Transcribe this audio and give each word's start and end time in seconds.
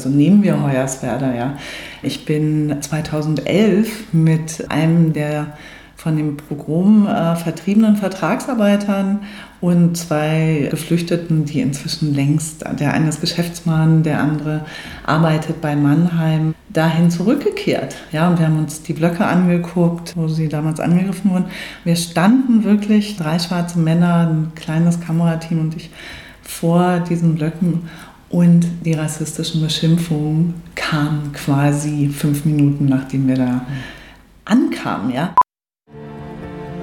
Also 0.00 0.08
nehmen 0.08 0.42
wir 0.42 0.62
Hoyerswerda, 0.62 1.34
ja. 1.34 1.58
Ich 2.00 2.24
bin 2.24 2.74
2011 2.80 4.14
mit 4.14 4.64
einem 4.70 5.12
der 5.12 5.48
von 5.94 6.16
dem 6.16 6.38
Programm 6.38 7.06
äh, 7.06 7.36
vertriebenen 7.36 7.96
Vertragsarbeitern 7.96 9.20
und 9.60 9.98
zwei 9.98 10.68
Geflüchteten, 10.70 11.44
die 11.44 11.60
inzwischen 11.60 12.14
längst, 12.14 12.64
der 12.80 12.94
eine 12.94 13.10
ist 13.10 13.20
Geschäftsmann, 13.20 14.02
der 14.02 14.20
andere 14.20 14.64
arbeitet 15.04 15.60
bei 15.60 15.76
Mannheim, 15.76 16.54
dahin 16.70 17.10
zurückgekehrt. 17.10 17.94
Ja, 18.10 18.30
und 18.30 18.38
wir 18.38 18.46
haben 18.46 18.58
uns 18.58 18.82
die 18.82 18.94
Blöcke 18.94 19.26
angeguckt, 19.26 20.16
wo 20.16 20.28
sie 20.28 20.48
damals 20.48 20.80
angegriffen 20.80 21.30
wurden. 21.30 21.50
Wir 21.84 21.96
standen 21.96 22.64
wirklich, 22.64 23.18
drei 23.18 23.38
schwarze 23.38 23.78
Männer, 23.78 24.30
ein 24.30 24.52
kleines 24.54 24.98
Kamerateam 24.98 25.60
und 25.60 25.76
ich 25.76 25.90
vor 26.42 27.00
diesen 27.00 27.34
Blöcken 27.34 27.82
und 28.30 28.64
die 28.84 28.94
rassistischen 28.94 29.60
Beschimpfungen 29.60 30.62
kamen 30.76 31.32
quasi 31.32 32.08
fünf 32.08 32.44
Minuten, 32.44 32.86
nachdem 32.86 33.28
wir 33.28 33.36
da 33.36 33.66
ankamen, 34.44 35.12
ja. 35.12 35.34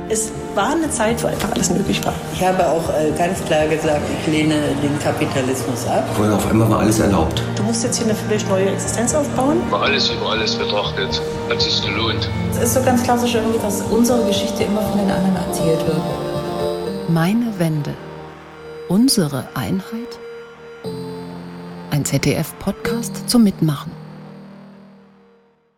Es 0.10 0.32
war 0.56 0.72
eine 0.72 0.90
Zeit, 0.90 1.22
wo 1.22 1.28
einfach 1.28 1.52
alles 1.52 1.70
möglich 1.70 2.04
war. 2.06 2.14
Ich 2.34 2.42
habe 2.42 2.66
auch 2.66 2.90
äh, 2.90 3.12
ganz 3.18 3.44
klar 3.44 3.68
gesagt, 3.68 4.02
ich 4.22 4.32
lehne 4.32 4.56
den 4.82 4.98
Kapitalismus 5.00 5.86
ab. 5.86 6.08
Vorher 6.16 6.36
auf 6.36 6.50
einmal 6.50 6.70
war 6.70 6.80
alles 6.80 7.00
erlaubt. 7.00 7.42
Du 7.58 7.64
musst 7.64 7.84
jetzt 7.84 7.98
hier 7.98 8.06
eine 8.06 8.16
völlig 8.16 8.48
neue 8.48 8.70
Existenz 8.70 9.14
aufbauen. 9.14 9.58
Über 9.68 9.82
alles 9.82 10.10
über 10.10 10.32
alles 10.32 10.56
betrachtet, 10.56 11.22
hat 11.50 11.62
sich 11.62 11.82
gelohnt. 11.86 12.30
Es 12.52 12.64
ist 12.64 12.74
so 12.76 12.84
ganz 12.84 13.04
klassisch 13.04 13.36
irgendwie, 13.36 13.60
dass 13.60 13.82
unsere 13.82 14.26
Geschichte 14.26 14.64
immer 14.64 14.82
von 14.82 14.98
den 15.00 15.12
anderen 15.12 15.36
erzählt 15.36 15.86
wird. 15.86 16.02
Meine 17.10 17.60
Wende. 17.60 17.94
Unsere 18.88 19.50
Einheit? 19.56 20.18
ZDF-Podcast 22.08 23.30
zum 23.30 23.44
Mitmachen. 23.44 23.92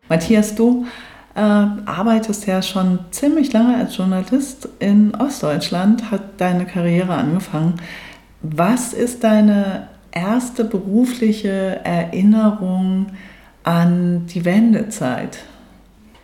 Matthias, 0.08 0.54
du 0.54 0.86
äh, 1.34 1.40
arbeitest 1.40 2.46
ja 2.46 2.62
schon 2.62 3.00
ziemlich 3.10 3.52
lange 3.52 3.76
als 3.76 3.96
Journalist 3.96 4.68
in 4.78 5.12
Ostdeutschland, 5.16 6.12
hat 6.12 6.40
deine 6.40 6.66
Karriere 6.66 7.14
angefangen. 7.14 7.74
Was 8.42 8.92
ist 8.92 9.24
deine 9.24 9.88
erste 10.12 10.64
berufliche 10.64 11.80
Erinnerung 11.82 13.06
an 13.64 14.26
die 14.26 14.44
Wendezeit? 14.44 15.38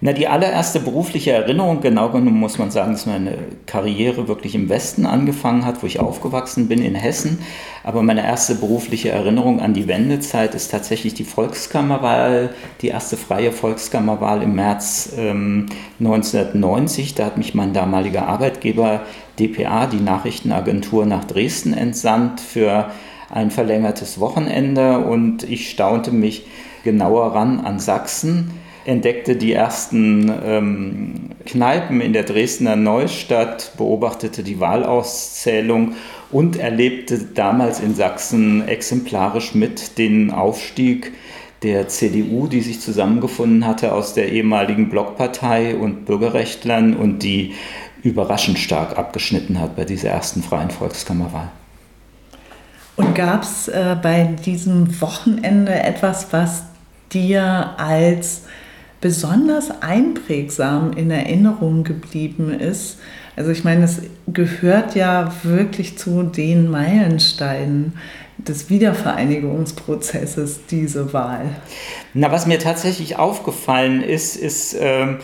Na, 0.02 0.12
die 0.12 0.28
allererste 0.28 0.78
berufliche 0.78 1.32
Erinnerung, 1.32 1.80
genau 1.80 2.10
genommen 2.10 2.38
muss 2.38 2.58
man 2.58 2.70
sagen, 2.70 2.92
dass 2.92 3.06
meine 3.06 3.38
Karriere 3.64 4.28
wirklich 4.28 4.54
im 4.54 4.68
Westen 4.68 5.06
angefangen 5.06 5.64
hat, 5.64 5.82
wo 5.82 5.86
ich 5.86 6.00
aufgewachsen 6.00 6.68
bin, 6.68 6.84
in 6.84 6.94
Hessen. 6.94 7.38
Aber 7.82 8.02
meine 8.02 8.22
erste 8.22 8.56
berufliche 8.56 9.08
Erinnerung 9.08 9.58
an 9.58 9.72
die 9.72 9.88
Wendezeit 9.88 10.54
ist 10.54 10.70
tatsächlich 10.70 11.14
die 11.14 11.24
Volkskammerwahl, 11.24 12.50
die 12.82 12.88
erste 12.88 13.16
freie 13.16 13.52
Volkskammerwahl 13.52 14.42
im 14.42 14.54
März 14.54 15.14
ähm, 15.16 15.64
1990. 15.98 17.14
Da 17.14 17.24
hat 17.24 17.38
mich 17.38 17.54
mein 17.54 17.72
damaliger 17.72 18.28
Arbeitgeber 18.28 19.00
DPA, 19.38 19.86
die 19.86 20.00
Nachrichtenagentur, 20.00 21.06
nach 21.06 21.24
Dresden 21.24 21.72
entsandt 21.72 22.40
für 22.42 22.90
ein 23.30 23.50
verlängertes 23.50 24.20
Wochenende 24.20 24.98
und 24.98 25.42
ich 25.42 25.70
staunte 25.70 26.12
mich 26.12 26.46
genauer 26.84 27.34
ran 27.34 27.60
an 27.60 27.80
Sachsen 27.80 28.50
entdeckte 28.86 29.36
die 29.36 29.52
ersten 29.52 30.32
ähm, 30.44 31.14
Kneipen 31.44 32.00
in 32.00 32.12
der 32.12 32.22
Dresdner 32.22 32.76
Neustadt, 32.76 33.72
beobachtete 33.76 34.42
die 34.42 34.60
Wahlauszählung 34.60 35.94
und 36.30 36.56
erlebte 36.56 37.18
damals 37.18 37.80
in 37.80 37.94
Sachsen 37.94 38.66
exemplarisch 38.66 39.54
mit 39.54 39.98
den 39.98 40.30
Aufstieg 40.30 41.12
der 41.62 41.88
CDU, 41.88 42.46
die 42.46 42.60
sich 42.60 42.80
zusammengefunden 42.80 43.66
hatte 43.66 43.92
aus 43.92 44.14
der 44.14 44.30
ehemaligen 44.30 44.88
Blockpartei 44.88 45.74
und 45.74 46.04
Bürgerrechtlern 46.04 46.94
und 46.94 47.20
die 47.24 47.54
überraschend 48.02 48.58
stark 48.58 48.96
abgeschnitten 48.96 49.60
hat 49.60 49.74
bei 49.74 49.84
dieser 49.84 50.10
ersten 50.10 50.42
freien 50.42 50.70
Volkskammerwahl. 50.70 51.50
Und 52.94 53.14
gab 53.14 53.42
es 53.42 53.68
äh, 53.68 53.96
bei 54.00 54.36
diesem 54.44 55.00
Wochenende 55.00 55.74
etwas, 55.74 56.28
was 56.32 56.62
dir 57.12 57.74
als 57.78 58.42
besonders 59.06 59.70
einprägsam 59.82 60.92
in 60.92 61.12
Erinnerung 61.12 61.84
geblieben 61.84 62.50
ist. 62.50 62.98
Also 63.36 63.52
ich 63.52 63.62
meine, 63.62 63.84
es 63.84 64.02
gehört 64.26 64.96
ja 64.96 65.32
wirklich 65.44 65.96
zu 65.96 66.24
den 66.24 66.68
Meilensteinen 66.68 67.92
des 68.36 68.68
Wiedervereinigungsprozesses, 68.68 70.66
diese 70.68 71.12
Wahl. 71.12 71.50
Na, 72.14 72.32
was 72.32 72.48
mir 72.48 72.58
tatsächlich 72.58 73.16
aufgefallen 73.16 74.02
ist, 74.02 74.34
ist, 74.34 74.74
äh, 74.74 75.14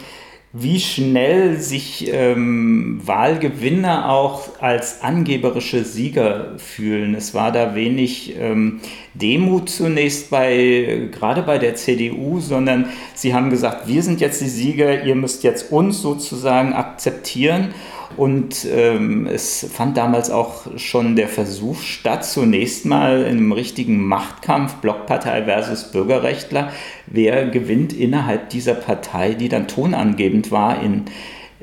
wie 0.55 0.81
schnell 0.81 1.59
sich 1.59 2.13
ähm, 2.13 3.01
Wahlgewinner 3.05 4.11
auch 4.11 4.61
als 4.61 5.01
angeberische 5.01 5.83
Sieger 5.83 6.59
fühlen. 6.59 7.15
Es 7.15 7.33
war 7.33 7.53
da 7.53 7.75
wenig 7.75 8.37
ähm, 8.39 8.81
Demut 9.15 9.71
zunächst 9.71 10.29
bei, 10.29 11.09
gerade 11.11 11.43
bei 11.43 11.57
der 11.57 11.75
CDU, 11.75 12.41
sondern 12.41 12.91
sie 13.15 13.33
haben 13.33 13.49
gesagt, 13.49 13.89
wir 13.89 14.03
sind 14.03 14.21
jetzt 14.21 14.43
die 14.43 14.49
Sieger, 14.49 15.05
ihr 15.05 15.15
müsst 15.15 15.43
jetzt 15.43 15.73
uns 15.73 16.03
sozusagen 16.03 16.75
akzeptieren. 16.75 17.73
Und 18.17 18.67
ähm, 18.71 19.27
es 19.27 19.67
fand 19.73 19.97
damals 19.97 20.31
auch 20.31 20.78
schon 20.78 21.17
der 21.17 21.28
Versuch 21.28 21.81
statt, 21.81 22.25
zunächst 22.25 22.84
mal 22.84 23.23
in 23.23 23.39
einem 23.39 23.53
richtigen 23.53 24.05
Machtkampf, 24.05 24.75
Blockpartei 24.77 25.45
versus 25.45 25.91
Bürgerrechtler, 25.91 26.71
wer 27.06 27.47
gewinnt 27.47 27.93
innerhalb 27.93 28.51
dieser 28.51 28.75
Partei, 28.75 29.34
die 29.34 29.49
dann 29.49 29.69
tonangebend 29.69 30.51
war 30.51 30.83
in 30.83 31.05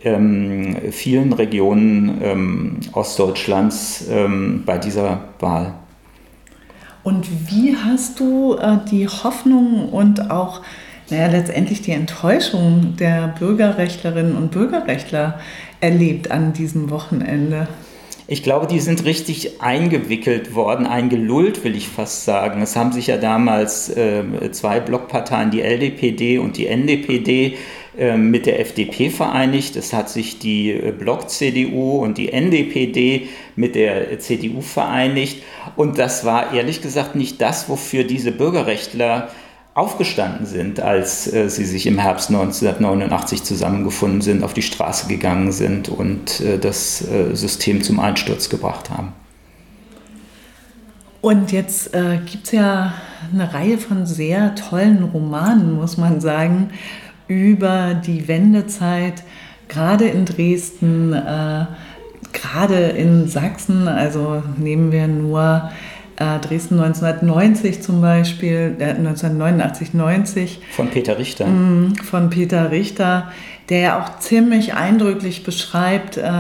ähm, 0.04 0.78
vielen 0.92 1.34
Regionen 1.34 2.22
ähm, 2.22 2.80
Ostdeutschlands 2.94 4.06
ähm, 4.10 4.64
bei 4.66 4.78
dieser 4.78 5.26
Wahl. 5.40 5.74
Und 7.04 7.28
wie 7.50 7.76
hast 7.76 8.20
du 8.20 8.56
äh, 8.56 8.78
die 8.90 9.08
Hoffnung 9.08 9.90
und 9.90 10.32
auch 10.32 10.62
naja, 11.10 11.28
letztendlich 11.28 11.82
die 11.82 11.92
Enttäuschung 11.92 12.96
der 12.98 13.34
Bürgerrechtlerinnen 13.40 14.36
und 14.36 14.52
Bürgerrechtler 14.52 15.40
erlebt 15.82 16.32
an 16.32 16.54
diesem 16.54 16.90
Wochenende? 16.90 17.68
Ich 18.28 18.44
glaube, 18.44 18.68
die 18.68 18.80
sind 18.80 19.06
richtig 19.06 19.60
eingewickelt 19.60 20.54
worden, 20.54 20.86
eingelullt, 20.86 21.64
will 21.64 21.76
ich 21.76 21.88
fast 21.88 22.26
sagen. 22.26 22.62
Es 22.62 22.76
haben 22.76 22.92
sich 22.92 23.08
ja 23.08 23.18
damals 23.18 23.90
äh, 23.90 24.24
zwei 24.52 24.80
Blockparteien, 24.80 25.50
die 25.50 25.62
LDPD 25.62 26.38
und 26.38 26.56
die 26.58 26.68
NDPD, 26.68 27.58
äh, 28.00 28.16
mit 28.16 28.46
der 28.46 28.62
FDP 28.62 29.10
vereinigt. 29.10 29.76
Es 29.76 29.92
hat 29.92 30.10
sich 30.10 30.40
die 30.40 30.72
äh, 30.72 30.92
Block-CDU 30.92 32.04
und 32.04 32.18
die 32.18 32.32
NDPD 32.32 33.28
mit 33.56 33.76
der 33.76 34.20
CDU 34.20 34.62
vereinigt. 34.62 35.44
Und 35.76 35.98
das 35.98 36.24
war 36.24 36.54
ehrlich 36.54 36.82
gesagt 36.82 37.16
nicht 37.16 37.42
das, 37.42 37.68
wofür 37.68 38.06
diese 38.06 38.32
Bürgerrechtler 38.32 39.30
aufgestanden 39.80 40.46
sind, 40.46 40.82
als 40.82 41.32
äh, 41.32 41.50
sie 41.50 41.66
sich 41.66 41.88
im 41.88 41.98
Herbst 41.98 42.30
1989 42.30 43.44
zusammengefunden 43.44 44.22
sind, 44.22 44.44
auf 44.44 44.54
die 44.54 44.62
Straße 44.62 45.08
gegangen 45.08 45.52
sind 45.52 45.90
und 45.90 46.42
äh, 46.42 46.60
das 46.60 47.02
äh, 47.02 47.34
System 47.36 47.82
zum 47.82 48.00
Einsturz 48.00 48.50
gebracht 48.50 48.90
haben. 48.90 49.14
Und 51.22 51.52
jetzt 51.52 51.94
äh, 51.94 52.20
gibt 52.26 52.46
es 52.46 52.52
ja 52.52 52.94
eine 53.34 53.54
Reihe 53.54 53.78
von 53.78 54.06
sehr 54.06 54.56
tollen 54.56 55.04
Romanen, 55.04 55.74
muss 55.74 55.98
man 55.98 56.22
sagen, 56.22 56.72
über 57.28 57.94
die 57.94 58.28
Wendezeit, 58.28 59.24
gerade 59.68 60.06
in 60.08 60.26
Dresden, 60.26 61.14
äh, 61.14 61.66
gerade 62.34 62.76
in 62.76 63.28
Sachsen. 63.28 63.88
Also 63.88 64.44
nehmen 64.58 64.92
wir 64.92 65.08
nur 65.08 65.72
Dresden 66.40 66.80
1990 66.80 67.82
zum 67.82 68.02
Beispiel, 68.02 68.76
äh, 68.80 68.90
1989, 68.92 69.94
90. 69.94 70.60
Von 70.72 70.90
Peter 70.90 71.18
Richter. 71.18 71.48
Mh, 71.48 72.04
von 72.04 72.30
Peter 72.30 72.72
Richter, 72.72 73.32
der 73.70 73.80
ja 73.80 74.02
auch 74.02 74.20
ziemlich 74.20 74.74
eindrücklich 74.74 75.44
beschreibt, 75.44 76.18
äh, 76.18 76.32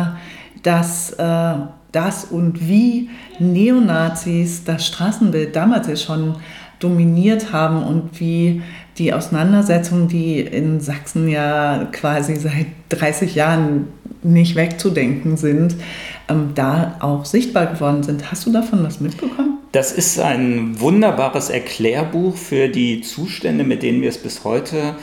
dass 0.63 1.11
äh, 1.13 1.53
das 1.91 2.25
und 2.25 2.67
wie 2.67 3.09
Neonazis 3.39 4.63
das 4.63 4.85
Straßenbild 4.85 5.55
damals 5.55 5.87
ja 5.87 5.95
schon 5.95 6.35
dominiert 6.79 7.51
haben 7.51 7.83
und 7.83 8.19
wie 8.19 8.61
die 8.97 9.13
Auseinandersetzungen, 9.13 10.07
die 10.07 10.41
in 10.41 10.81
Sachsen 10.81 11.27
ja 11.27 11.87
quasi 11.91 12.35
seit 12.35 12.67
30 12.89 13.35
Jahren 13.35 13.87
nicht 14.23 14.55
wegzudenken 14.55 15.37
sind, 15.37 15.75
ähm, 16.27 16.51
da 16.55 16.97
auch 16.99 17.25
sichtbar 17.25 17.67
geworden 17.67 18.03
sind. 18.03 18.31
Hast 18.31 18.45
du 18.45 18.51
davon 18.51 18.83
was 18.83 18.99
mitbekommen? 18.99 19.58
Das 19.71 19.91
ist 19.91 20.19
ein 20.19 20.79
wunderbares 20.79 21.51
Erklärbuch 21.51 22.35
für 22.35 22.69
die 22.69 23.01
Zustände, 23.01 23.63
mit 23.63 23.83
denen 23.83 24.01
wir 24.01 24.09
es 24.09 24.17
bis 24.17 24.43
heute 24.43 24.95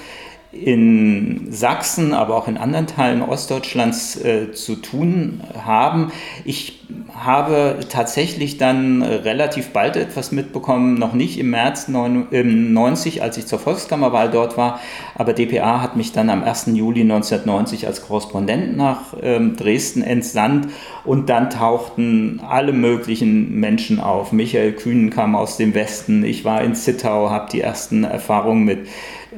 in 0.50 1.48
Sachsen, 1.50 2.14
aber 2.14 2.34
auch 2.36 2.48
in 2.48 2.56
anderen 2.56 2.86
Teilen 2.86 3.22
Ostdeutschlands 3.22 4.16
äh, 4.16 4.52
zu 4.52 4.76
tun 4.76 5.40
haben. 5.64 6.10
Ich 6.44 6.80
habe 7.14 7.78
tatsächlich 7.88 8.58
dann 8.58 9.02
relativ 9.02 9.70
bald 9.70 9.96
etwas 9.96 10.32
mitbekommen, 10.32 10.94
noch 10.94 11.12
nicht 11.12 11.38
im 11.38 11.50
März 11.50 11.88
90, 11.88 13.22
als 13.22 13.36
ich 13.36 13.46
zur 13.46 13.58
Volkskammerwahl 13.58 14.30
dort 14.30 14.56
war, 14.56 14.80
aber 15.14 15.32
dpa 15.32 15.80
hat 15.80 15.96
mich 15.96 16.12
dann 16.12 16.30
am 16.30 16.42
1. 16.44 16.66
Juli 16.74 17.02
1990 17.02 17.86
als 17.86 18.06
Korrespondent 18.06 18.76
nach 18.76 19.14
ähm, 19.20 19.56
Dresden 19.56 20.02
entsandt 20.02 20.68
und 21.06 21.28
dann 21.28 21.50
tauchten 21.50 22.40
alle 22.46 22.72
möglichen 22.72 23.58
Menschen 23.58 24.00
auf. 24.00 24.32
Michael 24.32 24.72
Kühn 24.72 25.10
kam 25.10 25.34
aus 25.34 25.56
dem 25.56 25.74
Westen, 25.74 26.24
ich 26.24 26.44
war 26.44 26.62
in 26.62 26.74
Zittau, 26.74 27.30
habe 27.30 27.50
die 27.50 27.60
ersten 27.60 28.04
Erfahrungen 28.04 28.64
mit 28.64 28.88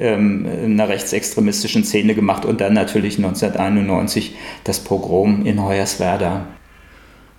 ähm, 0.00 0.46
einer 0.64 0.88
rechtsextremistischen 0.88 1.84
Szene 1.84 2.14
gemacht 2.14 2.44
und 2.44 2.60
dann 2.60 2.72
natürlich 2.72 3.18
1991 3.18 4.36
das 4.64 4.80
Pogrom 4.80 5.44
in 5.44 5.62
Hoyerswerda. 5.62 6.46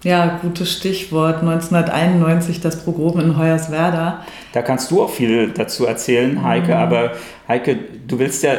Ja, 0.03 0.39
gutes 0.41 0.71
Stichwort. 0.71 1.41
1991 1.41 2.61
das 2.61 2.83
Pogrom 2.83 3.19
in 3.19 3.37
Hoyerswerda. 3.37 4.25
Da 4.53 4.61
kannst 4.61 4.91
du 4.91 5.03
auch 5.03 5.09
viel 5.09 5.49
dazu 5.49 5.85
erzählen, 5.85 6.41
Heike. 6.43 6.73
Mhm. 6.73 6.77
Aber 6.77 7.11
Heike, 7.47 7.77
du 8.07 8.19
willst 8.19 8.43
ja 8.43 8.53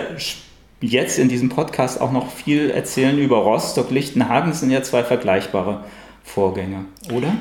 jetzt 0.81 1.19
in 1.19 1.29
diesem 1.29 1.49
Podcast 1.49 2.01
auch 2.01 2.13
noch 2.13 2.31
viel 2.31 2.71
erzählen 2.71 3.19
über 3.19 3.39
Rostock, 3.39 3.91
Lichtenhagen. 3.91 4.53
Sind 4.53 4.71
ja 4.71 4.83
zwei 4.83 5.05
vergleichbare 5.05 5.85
Vorgänge, 6.23 6.87
oder? 7.15 7.33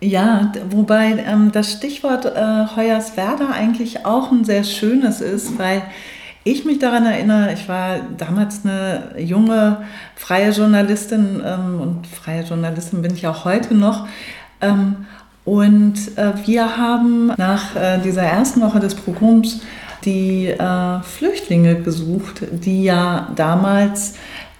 Ja, 0.00 0.52
wobei 0.70 1.24
ähm, 1.26 1.52
das 1.52 1.72
Stichwort 1.72 2.26
äh, 2.26 2.66
Hoyerswerda 2.76 3.50
eigentlich 3.50 4.04
auch 4.04 4.30
ein 4.30 4.44
sehr 4.44 4.62
schönes 4.62 5.20
ist, 5.20 5.58
weil 5.58 5.82
ich 6.44 6.64
mich 6.64 6.78
daran 6.78 7.06
erinnere, 7.06 7.52
ich 7.54 7.68
war 7.68 7.96
damals 8.16 8.60
eine 8.64 9.14
junge 9.18 9.78
freie 10.14 10.50
Journalistin 10.50 11.42
ähm, 11.44 11.80
und 11.80 12.06
freie 12.06 12.42
Journalistin 12.42 13.02
bin 13.02 13.14
ich 13.14 13.26
auch 13.26 13.44
heute 13.44 13.74
noch. 13.74 14.06
Ähm, 14.60 15.06
und 15.44 15.94
äh, 16.16 16.32
wir 16.44 16.76
haben 16.76 17.32
nach 17.36 17.74
äh, 17.74 17.98
dieser 17.98 18.22
ersten 18.22 18.60
Woche 18.60 18.80
des 18.80 18.94
Programms 18.94 19.60
die 20.06 20.46
äh, 20.46 21.00
Flüchtlinge 21.02 21.82
gesucht, 21.82 22.42
die 22.50 22.84
ja 22.84 23.30
damals 23.36 24.14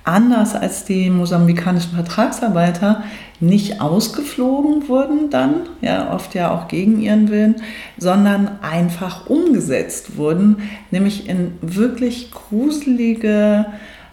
anders 0.05 0.55
als 0.55 0.85
die 0.85 1.11
mosambikanischen 1.11 1.93
Vertragsarbeiter 1.95 3.03
nicht 3.41 3.81
ausgeflogen 3.81 4.89
wurden 4.89 5.31
dann, 5.31 5.55
ja, 5.81 6.15
oft 6.15 6.35
ja 6.35 6.53
auch 6.53 6.69
gegen 6.69 7.01
ihren 7.01 7.29
Willen, 7.29 7.57
sondern 7.99 8.59
einfach 8.63 9.27
umgesetzt 9.27 10.17
wurden, 10.17 10.59
nämlich 10.91 11.29
in 11.29 11.53
wirklich 11.61 12.31
gruselige, 12.31 13.67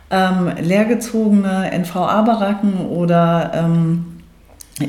ähm, 0.10 0.52
leergezogene 0.60 1.72
NVA-Baracken 1.72 2.88
oder 2.88 3.52
ähm, 3.54 4.06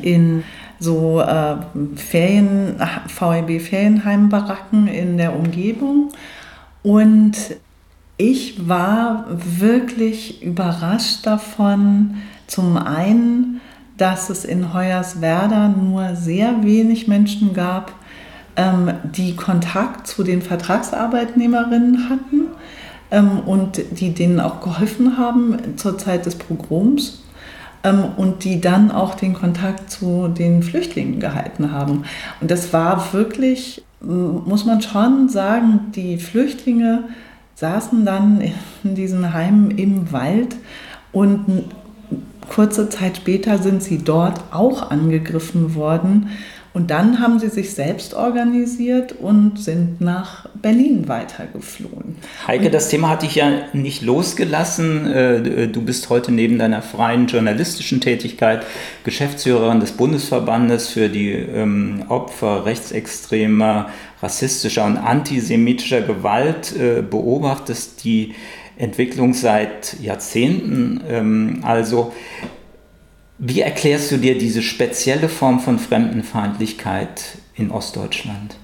in 0.03 0.43
so 0.85 1.21
äh, 1.21 1.57
Ferien, 1.97 2.77
VEB-Ferienheim-Baracken 3.09 4.87
in 4.87 5.17
der 5.17 5.35
Umgebung. 5.35 6.11
Und 6.83 7.37
ich 8.17 8.69
war 8.69 9.27
wirklich 9.29 10.43
überrascht 10.43 11.27
davon, 11.27 12.17
zum 12.47 12.77
einen, 12.77 13.61
dass 13.97 14.29
es 14.31 14.45
in 14.45 14.75
Hoyerswerda 14.75 15.69
nur 15.69 16.15
sehr 16.15 16.63
wenig 16.63 17.09
Menschen 17.09 17.55
gab, 17.55 17.93
ähm, 18.57 18.93
die 19.03 19.35
Kontakt 19.35 20.07
zu 20.07 20.23
den 20.23 20.43
Vertragsarbeitnehmerinnen 20.43 22.09
hatten 22.09 22.47
ähm, 23.11 23.41
und 23.41 23.81
die 23.99 24.13
denen 24.13 24.41
auch 24.41 24.61
geholfen 24.61 25.17
haben 25.17 25.77
zur 25.77 25.99
Zeit 25.99 26.27
des 26.27 26.37
Pogroms 26.37 27.25
und 28.17 28.45
die 28.45 28.61
dann 28.61 28.91
auch 28.91 29.15
den 29.15 29.35
Kontakt 29.35 29.91
zu 29.91 30.29
den 30.29 30.63
Flüchtlingen 30.63 31.21
gehalten 31.21 31.71
haben. 31.71 32.05
Und 32.41 32.51
das 32.51 32.73
war 32.73 33.13
wirklich, 33.13 33.85
muss 34.01 34.65
man 34.65 34.81
schon 34.81 35.29
sagen, 35.29 35.93
die 35.95 36.17
Flüchtlinge 36.17 37.05
saßen 37.57 38.05
dann 38.05 38.41
in 38.83 38.95
diesen 38.95 39.35
Heimen 39.35 39.71
im 39.73 40.13
Wald 40.13 40.57
und 41.13 41.65
kurze 42.49 42.89
Zeit 42.89 43.19
später 43.19 43.59
sind 43.59 43.83
sie 43.83 43.99
dort 43.99 44.41
auch 44.51 44.91
angegriffen 44.91 45.75
worden. 45.75 46.31
Und 46.75 46.91
dann 46.91 47.21
haben 47.21 47.39
sie 47.39 47.51
sich 47.51 47.73
selbst 47.73 48.15
organisiert 48.15 49.13
und 49.13 49.61
sind 49.61 50.01
nach 50.01 50.49
Berlin 50.61 51.07
weitergeflohen. 51.07 52.17
Heike, 52.49 52.69
das 52.69 52.89
Thema 52.89 53.11
hat 53.11 53.23
dich 53.23 53.37
ja 53.37 53.49
nicht 53.73 54.03
losgelassen. 54.03 55.07
Äh, 55.07 55.69
du 55.69 55.83
bist 55.83 56.11
heute 56.11 56.33
neben 56.33 56.59
deiner 56.59 56.83
freien 56.83 57.29
journalistischen 57.29 58.01
Tätigkeit 58.01 58.67
Geschäftsführerin 59.05 59.79
des 59.79 59.93
Bundesverbandes 59.93 60.89
für 60.89 61.09
die 61.09 61.31
ähm, 61.31 62.07
Opfer 62.09 62.67
rechtsextremer, 62.67 63.89
rassistischer 64.21 64.85
und 64.85 64.97
antisemitischer 64.97 66.03
Gewalt, 66.03 66.75
äh, 66.77 67.03
beobachtest 67.03 68.03
die 68.03 68.35
Entwicklung 68.77 69.35
seit 69.35 70.01
Jahrzehnten. 70.01 71.01
Ähm, 71.09 71.61
also 71.63 72.13
wie 73.39 73.61
erklärst 73.61 74.13
du 74.13 74.17
dir 74.17 74.39
diese 74.39 74.63
spezielle 74.63 75.29
Form 75.29 75.61
von 75.61 75.79
Fremdenfeindlichkeit 75.79 77.39
in 77.57 77.71
Ostdeutschland? 77.71 78.57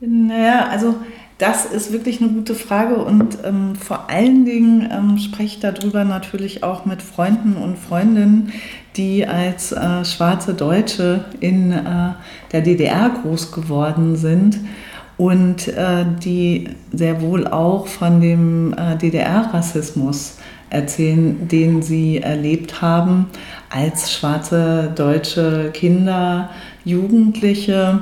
Naja, 0.00 0.68
also 0.68 0.96
das 1.38 1.64
ist 1.64 1.92
wirklich 1.92 2.20
eine 2.20 2.30
gute 2.30 2.54
Frage 2.54 2.96
und 2.96 3.38
ähm, 3.44 3.74
vor 3.74 4.08
allen 4.08 4.44
Dingen 4.44 4.88
ähm, 4.92 5.18
spreche 5.18 5.56
ich 5.56 5.60
darüber 5.60 6.04
natürlich 6.04 6.62
auch 6.62 6.84
mit 6.84 7.02
Freunden 7.02 7.56
und 7.56 7.76
Freundinnen, 7.76 8.52
die 8.96 9.26
als 9.26 9.72
äh, 9.72 10.04
schwarze 10.04 10.54
Deutsche 10.54 11.24
in 11.40 11.72
äh, 11.72 12.12
der 12.52 12.60
DDR 12.60 13.10
groß 13.10 13.50
geworden 13.50 14.14
sind 14.14 14.60
und 15.16 15.68
äh, 15.68 16.04
die 16.22 16.68
sehr 16.92 17.20
wohl 17.20 17.46
auch 17.46 17.88
von 17.88 18.20
dem 18.20 18.74
äh, 18.74 18.96
DDR-Rassismus 18.96 20.38
erzählen, 20.74 21.48
den 21.48 21.82
sie 21.82 22.18
erlebt 22.18 22.82
haben 22.82 23.26
als 23.70 24.12
schwarze 24.12 24.92
deutsche 24.94 25.70
Kinder, 25.72 26.50
Jugendliche. 26.84 28.00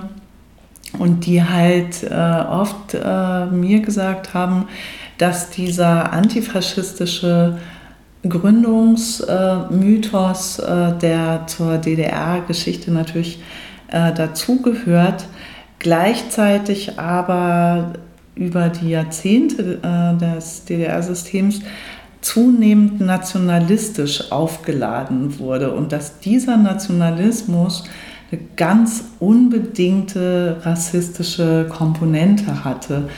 Und 0.99 1.25
die 1.25 1.43
halt 1.43 2.03
äh, 2.03 2.15
oft 2.15 2.93
äh, 2.93 3.47
mir 3.47 3.81
gesagt 3.81 4.35
haben, 4.35 4.69
dass 5.17 5.49
dieser 5.49 6.13
antifaschistische 6.13 7.57
Gründungsmythos, 8.29 10.59
äh, 10.59 10.99
der 10.99 11.47
zur 11.47 11.79
DDR-Geschichte 11.79 12.91
natürlich 12.91 13.43
äh, 13.89 14.13
dazugehört, 14.13 15.25
gleichzeitig 15.79 16.99
aber 16.99 17.95
über 18.35 18.69
die 18.69 18.91
Jahrzehnte 18.91 19.79
äh, 19.83 20.19
des 20.19 20.65
DDR-Systems 20.65 21.61
zunehmend 22.23 23.01
nationalistisch 23.01 24.33
aufgeladen 24.33 25.39
wurde 25.39 25.73
und 25.73 25.93
dass 25.93 26.21
dieser 26.21 26.57
Nationalismus 26.57 27.85
eine 28.31 28.41
ganz 28.57 29.05
unbedingte 29.19 30.57
rassistische 30.63 31.67
Komponente 31.69 32.65
hatte. 32.65 33.09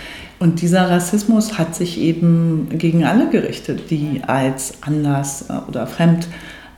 Und 0.40 0.60
dieser 0.60 0.90
Rassismus 0.90 1.58
hat 1.58 1.74
sich 1.76 1.98
eben 2.00 2.68
gegen 2.70 3.04
alle 3.04 3.30
gerichtet, 3.30 3.90
die 3.90 4.22
als 4.26 4.82
anders 4.82 5.48
äh, 5.48 5.52
oder 5.68 5.86
fremd 5.86 6.26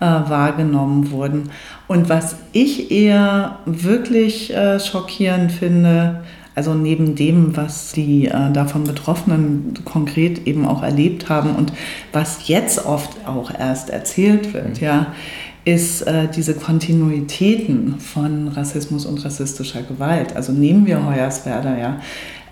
äh, 0.00 0.04
wahrgenommen 0.04 1.11
wurden. 1.11 1.50
Und 1.88 2.09
was 2.09 2.37
ich 2.52 2.90
eher 2.90 3.61
wirklich 3.64 4.54
äh, 4.54 4.78
schockierend 4.78 5.52
finde, 5.52 6.23
also 6.56 6.75
neben 6.75 7.14
dem, 7.14 7.56
was 7.56 7.92
die 7.92 8.26
äh, 8.26 8.50
davon 8.50 8.84
Betroffenen 8.84 9.75
konkret 9.84 10.46
eben 10.46 10.66
auch 10.66 10.82
erlebt 10.82 11.28
haben 11.28 11.54
und 11.54 11.72
was 12.12 12.48
jetzt 12.48 12.84
oft 12.84 13.26
auch 13.26 13.52
erst 13.56 13.90
erzählt 13.90 14.54
wird, 14.54 14.80
mhm. 14.80 14.84
ja, 14.84 15.06
ist 15.66 16.02
äh, 16.02 16.28
diese 16.34 16.54
Kontinuitäten 16.54 17.98
von 17.98 18.48
Rassismus 18.48 19.04
und 19.04 19.22
rassistischer 19.25 19.82
Gewalt. 19.82 20.34
Also 20.34 20.52
nehmen 20.52 20.86
wir 20.86 21.04
Hoyerswerda, 21.04 21.76
ja. 21.76 22.00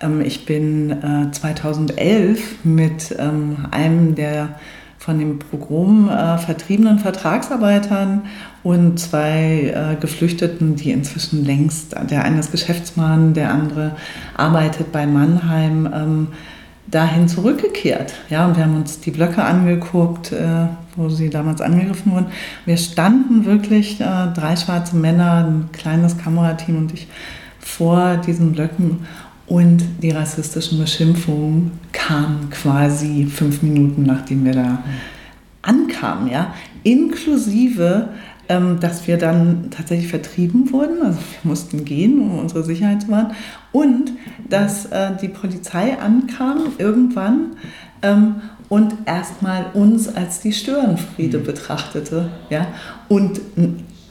Ähm, 0.00 0.20
ich 0.20 0.44
bin 0.44 0.90
äh, 0.90 1.30
2011 1.30 2.64
mit 2.64 3.14
ähm, 3.18 3.66
einem 3.70 4.14
der 4.16 4.56
von 5.04 5.18
dem 5.18 5.38
Programm 5.38 6.08
äh, 6.08 6.38
vertriebenen 6.38 6.98
Vertragsarbeitern 6.98 8.22
und 8.62 8.98
zwei 8.98 9.74
äh, 9.74 10.00
Geflüchteten, 10.00 10.76
die 10.76 10.92
inzwischen 10.92 11.44
längst, 11.44 11.94
der 12.10 12.24
eine 12.24 12.40
ist 12.40 12.52
Geschäftsmann, 12.52 13.34
der 13.34 13.50
andere 13.50 13.96
arbeitet 14.34 14.92
bei 14.92 15.06
Mannheim, 15.06 15.86
ähm, 15.94 16.28
dahin 16.86 17.28
zurückgekehrt. 17.28 18.14
Ja, 18.30 18.46
und 18.46 18.56
wir 18.56 18.64
haben 18.64 18.76
uns 18.76 19.00
die 19.00 19.10
Blöcke 19.10 19.44
angeguckt, 19.44 20.32
äh, 20.32 20.68
wo 20.96 21.10
sie 21.10 21.28
damals 21.28 21.60
angegriffen 21.60 22.12
wurden. 22.12 22.28
Wir 22.64 22.78
standen 22.78 23.44
wirklich, 23.44 24.00
äh, 24.00 24.04
drei 24.34 24.56
schwarze 24.56 24.96
Männer, 24.96 25.44
ein 25.44 25.68
kleines 25.72 26.16
Kamerateam 26.16 26.78
und 26.78 26.94
ich, 26.94 27.08
vor 27.60 28.16
diesen 28.16 28.52
Blöcken 28.52 29.06
Und 29.46 29.84
die 30.02 30.10
rassistischen 30.10 30.78
Beschimpfungen 30.78 31.72
kamen 31.92 32.48
quasi 32.50 33.26
fünf 33.26 33.62
Minuten, 33.62 34.02
nachdem 34.02 34.44
wir 34.44 34.54
da 34.54 34.82
ankamen, 35.62 36.30
ja, 36.30 36.54
inklusive 36.82 38.08
ähm, 38.48 38.78
dass 38.80 39.06
wir 39.06 39.16
dann 39.16 39.70
tatsächlich 39.70 40.08
vertrieben 40.08 40.70
wurden. 40.70 41.02
Also 41.02 41.18
wir 41.18 41.50
mussten 41.50 41.84
gehen, 41.84 42.20
um 42.20 42.38
unsere 42.38 42.62
Sicherheit 42.62 43.02
zu 43.02 43.08
wahren. 43.08 43.32
Und 43.72 44.12
dass 44.48 44.86
äh, 44.86 45.12
die 45.20 45.28
Polizei 45.28 45.98
ankam 45.98 46.72
irgendwann 46.78 47.56
ähm, 48.02 48.36
und 48.68 48.94
erstmal 49.06 49.66
uns 49.74 50.14
als 50.14 50.40
die 50.40 50.52
Störenfriede 50.52 51.38
mhm. 51.38 51.44
betrachtete. 51.44 52.30
Ja? 52.50 52.66
Und 53.08 53.40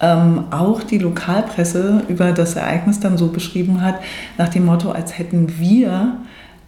ähm, 0.04 0.44
auch 0.52 0.84
die 0.84 0.98
Lokalpresse 0.98 2.04
über 2.10 2.34
das 2.34 2.56
Ereignis 2.56 3.00
dann 3.00 3.18
so 3.18 3.28
beschrieben 3.28 3.82
hat, 3.82 3.96
nach 4.38 4.50
dem 4.50 4.66
Motto, 4.66 4.92
als 4.92 5.18
hätten 5.18 5.58
wir 5.58 6.18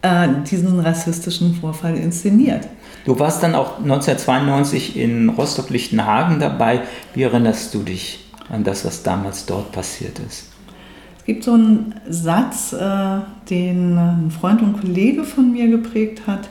äh, 0.01 0.27
diesen 0.49 0.79
rassistischen 0.79 1.53
Vorfall 1.55 1.97
inszeniert. 1.97 2.67
Du 3.03 3.19
warst 3.19 3.43
dann 3.43 3.53
auch 3.53 3.77
1992 3.79 4.97
in 4.97 5.29
Rostock-Lichtenhagen 5.29 6.39
dabei. 6.39 6.81
Wie 7.13 7.23
erinnerst 7.23 7.73
du 7.73 7.83
dich 7.83 8.25
an 8.49 8.63
das, 8.63 8.85
was 8.85 9.03
damals 9.03 9.45
dort 9.45 9.71
passiert 9.73 10.17
ist? 10.19 10.51
Es 11.17 11.25
gibt 11.25 11.43
so 11.43 11.53
einen 11.53 11.95
Satz, 12.07 12.71
äh, 12.71 13.19
den 13.49 13.97
ein 13.97 14.31
Freund 14.31 14.61
und 14.61 14.79
Kollege 14.79 15.23
von 15.23 15.51
mir 15.51 15.67
geprägt 15.67 16.21
hat, 16.25 16.47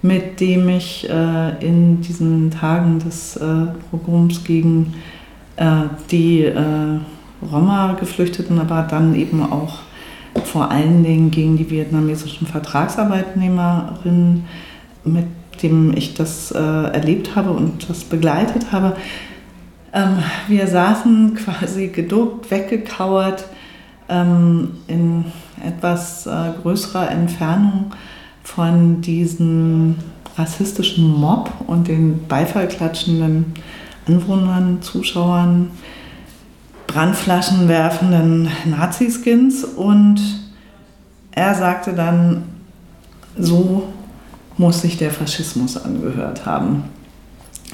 mit 0.00 0.40
dem 0.40 0.68
ich 0.68 1.08
äh, 1.08 1.66
in 1.66 2.00
diesen 2.00 2.50
Tagen 2.50 3.00
des 3.00 3.36
äh, 3.36 3.66
Programms 3.90 4.42
gegen 4.44 4.94
die 6.10 6.42
äh, 6.42 6.98
Roma-Geflüchteten, 7.52 8.58
aber 8.58 8.82
dann 8.82 9.14
eben 9.14 9.42
auch 9.42 9.78
vor 10.44 10.70
allen 10.70 11.04
Dingen 11.04 11.30
gegen 11.30 11.56
die 11.56 11.70
vietnamesischen 11.70 12.46
Vertragsarbeitnehmerinnen 12.46 14.44
mit 15.04 15.26
dem 15.62 15.96
ich 15.96 16.14
das 16.14 16.50
äh, 16.50 16.58
erlebt 16.58 17.36
habe 17.36 17.50
und 17.50 17.88
das 17.88 18.04
begleitet 18.04 18.72
habe. 18.72 18.96
Ähm, 19.92 20.18
wir 20.48 20.66
saßen 20.66 21.34
quasi 21.44 21.88
geduckt, 21.88 22.50
weggekauert 22.50 23.44
ähm, 24.08 24.72
in 24.88 25.24
etwas 25.64 26.26
äh, 26.26 26.52
größerer 26.62 27.10
Entfernung 27.10 27.92
von 28.42 29.00
diesem 29.00 29.96
rassistischen 30.36 31.08
Mob 31.08 31.50
und 31.66 31.88
den 31.88 32.26
beifallklatschenden 32.26 33.54
Anwohnern, 34.06 34.82
Zuschauern, 34.82 35.70
Brandflaschen 36.86 37.68
werfenden 37.68 38.48
Naziskins 38.66 39.64
und 39.64 40.20
er 41.32 41.54
sagte 41.54 41.92
dann, 41.92 42.44
so 43.36 43.88
muss 44.56 44.82
sich 44.82 44.96
der 44.96 45.10
Faschismus 45.10 45.76
angehört 45.76 46.46
haben. 46.46 46.84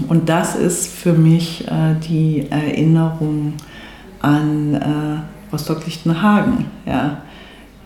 Und 0.08 0.28
das 0.28 0.56
ist 0.56 0.88
für 0.88 1.12
mich 1.12 1.66
äh, 1.68 1.94
die 2.08 2.46
Erinnerung 2.50 3.54
an 4.20 4.74
äh, 4.74 5.52
Rostock-Lichtenhagen. 5.52 6.66
Ja. 6.86 7.22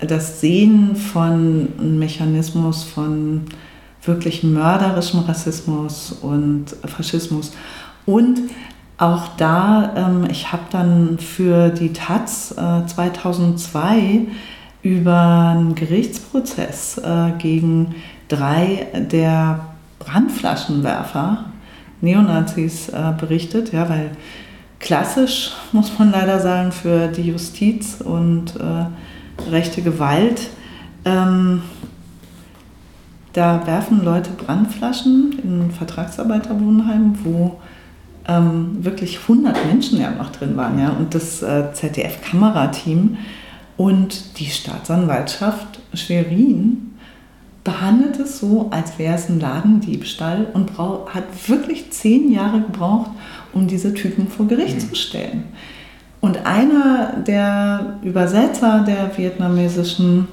Das 0.00 0.40
Sehen 0.40 0.96
von 0.96 1.68
einem 1.78 1.98
Mechanismus 1.98 2.84
von 2.84 3.42
wirklich 4.04 4.42
mörderischem 4.42 5.20
Rassismus 5.20 6.12
und 6.20 6.66
Faschismus. 6.84 7.52
Und 8.06 8.40
auch 8.99 9.28
da, 9.37 9.92
ähm, 9.96 10.26
ich 10.30 10.52
habe 10.52 10.64
dann 10.70 11.18
für 11.18 11.70
die 11.70 11.92
Taz 11.92 12.52
äh, 12.56 12.87
2002 12.87 14.26
über 14.82 15.52
einen 15.56 15.75
Gerichtsprozess 15.75 16.99
äh, 16.99 17.32
gegen 17.38 17.94
drei 18.28 18.87
der 18.94 19.61
Brandflaschenwerfer, 19.99 21.46
Neonazis, 22.00 22.90
äh, 22.90 23.12
berichtet, 23.18 23.73
ja, 23.73 23.88
weil 23.88 24.11
klassisch, 24.78 25.52
muss 25.73 25.99
man 25.99 26.12
leider 26.12 26.38
sagen, 26.38 26.70
für 26.70 27.08
die 27.08 27.23
Justiz 27.23 28.00
und 28.00 28.54
äh, 28.56 29.50
rechte 29.50 29.82
Gewalt, 29.82 30.50
ähm, 31.04 31.62
da 33.32 33.66
werfen 33.66 34.04
Leute 34.04 34.30
Brandflaschen 34.30 35.40
in 35.42 35.70
Vertragsarbeiterwohnheimen, 35.73 37.18
wo 37.25 37.58
ähm, 38.26 38.85
wirklich 38.85 39.21
100 39.23 39.66
Menschen 39.66 40.00
ja 40.00 40.11
noch 40.11 40.31
drin 40.31 40.57
waren, 40.57 40.78
ja, 40.78 40.90
und 40.90 41.14
das 41.14 41.43
äh, 41.43 41.73
ZDF-Kamerateam 41.73 43.19
und 43.76 44.38
die 44.38 44.47
Staatsanwaltschaft 44.47 45.81
Schwerin 45.95 46.95
behandelt 47.64 48.21
es 48.21 48.38
so, 48.38 48.69
als 48.71 48.99
wäre 48.99 49.14
es 49.14 49.28
ein 49.28 49.40
Ladendiebstahl 49.40 50.47
und 50.52 50.78
hat 50.78 51.25
wirklich 51.49 51.90
zehn 51.90 52.31
Jahre 52.31 52.61
gebraucht, 52.61 53.11
um 53.52 53.66
diese 53.66 53.95
Typen 53.95 54.28
vor 54.28 54.47
Gericht 54.47 54.76
mhm. 54.76 54.88
zu 54.88 54.95
stellen. 54.95 55.45
Und 56.21 56.47
einer 56.47 57.14
der 57.26 57.99
Übersetzer 58.02 58.85
der 58.87 59.16
vietnamesischen 59.16 60.28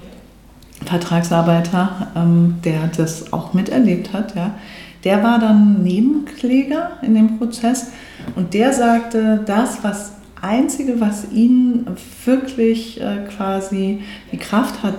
Vertragsarbeiter, 0.85 2.07
ähm, 2.15 2.55
der 2.63 2.87
das 2.95 3.31
auch 3.33 3.53
miterlebt 3.53 4.13
hat, 4.13 4.35
ja, 4.35 4.55
der 5.03 5.23
war 5.23 5.39
dann 5.39 5.83
Nebenkläger 5.83 6.91
in 7.01 7.15
dem 7.15 7.37
Prozess 7.37 7.91
und 8.35 8.53
der 8.53 8.73
sagte, 8.73 9.41
das, 9.45 9.83
was 9.83 10.13
Einzige, 10.41 10.99
was 10.99 11.31
ihn 11.31 11.85
wirklich 12.25 12.99
äh, 12.99 13.25
quasi 13.35 14.01
die 14.31 14.37
Kraft 14.37 14.81
hat 14.81 14.95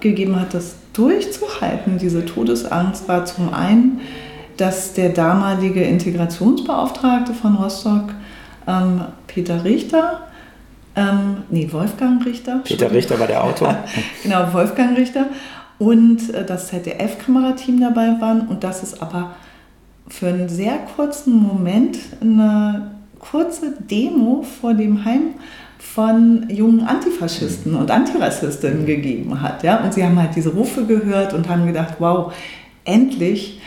gegeben 0.00 0.40
hat, 0.40 0.54
das 0.54 0.76
durchzuhalten, 0.94 1.98
diese 1.98 2.24
Todesangst, 2.24 3.06
war 3.06 3.26
zum 3.26 3.52
einen, 3.52 4.00
dass 4.56 4.94
der 4.94 5.10
damalige 5.10 5.82
Integrationsbeauftragte 5.82 7.34
von 7.34 7.56
Rostock, 7.56 8.14
ähm, 8.66 9.02
Peter 9.26 9.64
Richter, 9.64 10.22
ähm, 10.96 11.44
nee, 11.50 11.68
Wolfgang 11.70 12.24
Richter. 12.24 12.60
Peter 12.64 12.90
Richter 12.90 13.18
war 13.18 13.26
der 13.26 13.44
Autor. 13.44 13.76
genau, 14.22 14.52
Wolfgang 14.52 14.96
Richter. 14.96 15.26
Und 15.80 16.32
äh, 16.32 16.44
das 16.44 16.68
ZDF-Kamerateam 16.68 17.80
dabei 17.80 18.20
waren 18.20 18.46
und 18.46 18.62
dass 18.62 18.84
es 18.84 19.00
aber 19.00 19.34
für 20.06 20.28
einen 20.28 20.48
sehr 20.48 20.78
kurzen 20.94 21.34
Moment 21.34 21.98
eine 22.20 22.92
kurze 23.18 23.72
Demo 23.90 24.42
vor 24.60 24.74
dem 24.74 25.04
Heim 25.04 25.34
von 25.78 26.48
jungen 26.50 26.82
Antifaschisten 26.82 27.74
und 27.74 27.90
Antirassistinnen 27.90 28.84
gegeben 28.84 29.40
hat. 29.40 29.62
Ja? 29.62 29.82
Und 29.82 29.94
sie 29.94 30.04
haben 30.04 30.18
halt 30.18 30.36
diese 30.36 30.50
Rufe 30.50 30.84
gehört 30.84 31.32
und 31.32 31.48
haben 31.48 31.66
gedacht, 31.66 31.94
wow, 31.98 32.32
endlich 32.84 33.60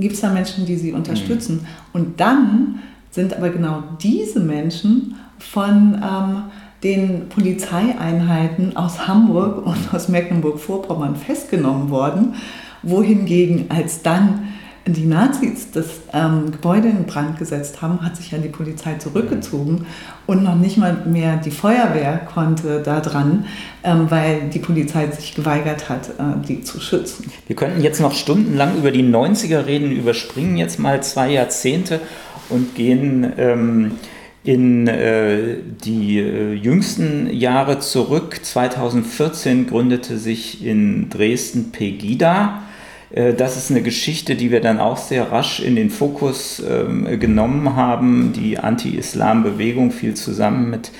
gibt 0.00 0.14
es 0.14 0.20
da 0.20 0.30
Menschen, 0.30 0.66
die 0.66 0.76
sie 0.76 0.92
unterstützen. 0.92 1.56
Mhm. 1.56 1.66
Und 1.92 2.20
dann 2.20 2.80
sind 3.10 3.36
aber 3.36 3.50
genau 3.50 3.84
diese 4.02 4.40
Menschen 4.40 5.14
von 5.38 5.94
ähm, 6.02 6.42
den 6.82 7.28
Polizeieinheiten 7.28 8.76
aus 8.76 9.06
Hamburg 9.06 9.66
und 9.66 9.92
aus 9.92 10.08
Mecklenburg-Vorpommern 10.08 11.16
festgenommen 11.16 11.90
worden, 11.90 12.34
wohingegen 12.82 13.66
als 13.68 14.02
dann 14.02 14.48
die 14.86 15.04
Nazis 15.04 15.70
das 15.72 15.86
ähm, 16.12 16.52
Gebäude 16.52 16.88
in 16.88 17.04
Brand 17.04 17.38
gesetzt 17.38 17.82
haben, 17.82 18.02
hat 18.02 18.16
sich 18.16 18.30
ja 18.30 18.38
die 18.38 18.48
Polizei 18.48 18.94
zurückgezogen 18.94 19.86
und 20.26 20.42
noch 20.42 20.56
nicht 20.56 20.78
mal 20.78 21.04
mehr 21.04 21.36
die 21.36 21.50
Feuerwehr 21.50 22.18
konnte 22.32 22.80
da 22.82 23.00
dran, 23.00 23.44
ähm, 23.84 24.10
weil 24.10 24.48
die 24.48 24.58
Polizei 24.58 25.06
sich 25.08 25.34
geweigert 25.34 25.88
hat, 25.88 26.08
äh, 26.08 26.46
die 26.48 26.62
zu 26.62 26.80
schützen. 26.80 27.30
Wir 27.46 27.56
könnten 27.56 27.82
jetzt 27.82 28.00
noch 28.00 28.14
stundenlang 28.14 28.78
über 28.78 28.90
die 28.90 29.02
90er 29.02 29.66
reden, 29.66 29.92
überspringen 29.92 30.56
jetzt 30.56 30.78
mal 30.78 31.02
zwei 31.02 31.30
Jahrzehnte 31.30 32.00
und 32.48 32.74
gehen 32.74 33.32
ähm, 33.36 33.92
in 34.42 34.86
äh, 34.88 35.56
die 35.84 36.18
äh, 36.18 36.52
jüngsten 36.54 37.32
Jahre 37.32 37.78
zurück. 37.80 38.40
2014 38.42 39.66
gründete 39.66 40.18
sich 40.18 40.64
in 40.64 41.10
Dresden 41.10 41.72
Pegida 41.72 42.62
äh, 43.10 43.34
das 43.34 43.56
ist 43.56 43.70
eine 43.70 43.82
Geschichte, 43.82 44.36
die 44.36 44.50
wir 44.50 44.60
dann 44.60 44.78
auch 44.78 44.96
sehr 44.96 45.30
rasch 45.32 45.60
in 45.60 45.76
den 45.76 45.90
Fokus 45.90 46.62
ähm, 46.66 47.18
genommen 47.18 47.76
haben. 47.76 48.32
Die 48.32 48.58
Anti-Islam-Bewegung 48.58 49.90
fiel 49.90 50.14
zusammen 50.14 50.70
mit 50.70 50.92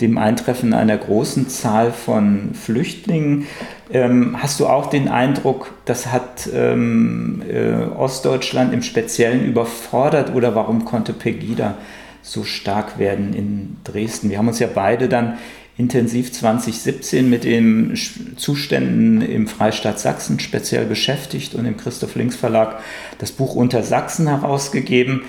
dem 0.00 0.18
Eintreffen 0.18 0.72
einer 0.72 0.96
großen 0.96 1.48
Zahl 1.48 1.92
von 1.92 2.50
Flüchtlingen. 2.54 3.46
Ähm, 3.90 4.36
hast 4.40 4.60
du 4.60 4.66
auch 4.66 4.86
den 4.86 5.08
Eindruck, 5.08 5.72
das 5.84 6.12
hat 6.12 6.48
ähm, 6.52 7.42
äh, 7.48 7.84
Ostdeutschland 7.96 8.72
im 8.74 8.82
Speziellen 8.82 9.44
überfordert 9.44 10.34
oder 10.34 10.54
warum 10.54 10.84
konnte 10.84 11.12
Pegida 11.12 11.76
so 12.22 12.44
stark 12.44 12.98
werden 12.98 13.34
in 13.34 13.76
Dresden? 13.84 14.30
Wir 14.30 14.38
haben 14.38 14.48
uns 14.48 14.58
ja 14.58 14.68
beide 14.72 15.08
dann 15.08 15.38
intensiv 15.76 16.32
2017 16.32 17.30
mit 17.30 17.44
den 17.44 17.94
Zuständen 18.36 19.22
im 19.22 19.46
Freistaat 19.46 20.00
Sachsen 20.00 20.40
speziell 20.40 20.84
beschäftigt 20.84 21.54
und 21.54 21.64
im 21.66 21.76
Christoph 21.76 22.16
Links 22.16 22.34
Verlag 22.34 22.80
das 23.18 23.30
Buch 23.30 23.54
Unter 23.54 23.82
Sachsen 23.84 24.26
herausgegeben. 24.26 25.22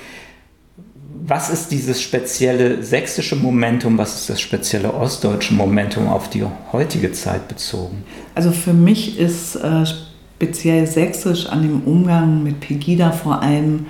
was 1.30 1.52
ist 1.52 1.72
dieses 1.72 2.02
spezielle 2.02 2.82
sächsische 2.82 3.36
Momentum, 3.36 4.00
was 4.00 4.16
ist 4.16 4.30
das 4.32 4.42
spezielle 4.42 4.94
ostdeutsche 4.94 5.54
Momentum 5.54 6.08
auf 6.08 6.30
die 6.30 6.44
heutige 6.72 7.12
Zeit 7.12 7.48
bezogen? 7.48 8.04
Also 8.34 8.52
für 8.52 8.74
mich 8.74 9.20
ist 9.20 9.56
äh, 9.56 9.86
speziell 9.86 10.88
sächsisch 10.88 11.46
an 11.46 11.62
dem 11.62 11.82
Umgang 11.84 12.42
mit 12.42 12.60
Pegida 12.60 13.12
vor 13.12 13.44
allem 13.44 13.86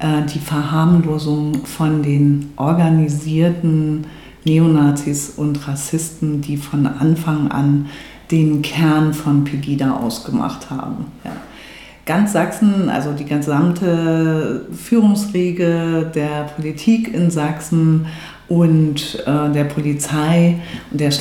die 0.00 0.38
Verharmlosung 0.38 1.66
von 1.66 2.02
den 2.02 2.52
organisierten 2.56 4.06
Neonazis 4.44 5.30
und 5.36 5.66
Rassisten, 5.66 6.40
die 6.40 6.56
von 6.56 6.86
Anfang 6.86 7.50
an 7.50 7.86
den 8.30 8.62
Kern 8.62 9.14
von 9.14 9.44
Pegida 9.44 9.96
ausgemacht 9.96 10.70
haben. 10.70 11.06
Ja. 11.24 11.32
Ganz 12.06 12.32
Sachsen, 12.32 12.88
also 12.88 13.12
die 13.12 13.24
gesamte 13.24 14.66
Führungsriege 14.72 16.10
der 16.14 16.44
Politik 16.56 17.12
in 17.12 17.30
Sachsen 17.30 18.06
und 18.48 19.22
äh, 19.26 19.52
der 19.52 19.64
Polizei 19.64 20.56
und 20.90 21.00
der, 21.00 21.12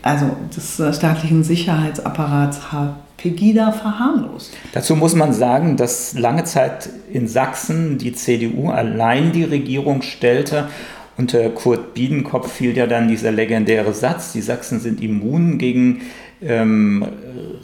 also 0.00 0.30
des 0.54 0.96
staatlichen 0.96 1.44
Sicherheitsapparats 1.44 2.72
hat 2.72 2.94
Pegida 3.16 3.72
verharmlost. 3.72 4.52
Dazu 4.72 4.96
muss 4.96 5.14
man 5.14 5.32
sagen, 5.32 5.76
dass 5.76 6.18
lange 6.18 6.44
Zeit 6.44 6.90
in 7.10 7.28
Sachsen 7.28 7.98
die 7.98 8.12
CDU 8.12 8.70
allein 8.70 9.32
die 9.32 9.44
Regierung 9.44 10.02
stellte 10.02 10.68
unter 11.16 11.48
Kurt 11.50 11.94
Biedenkopf 11.94 12.52
fiel 12.52 12.76
ja 12.76 12.86
dann 12.86 13.08
dieser 13.08 13.30
legendäre 13.30 13.92
Satz, 13.94 14.32
die 14.32 14.40
Sachsen 14.40 14.80
sind 14.80 15.00
immun 15.00 15.58
gegen 15.58 16.02
ähm, 16.42 17.06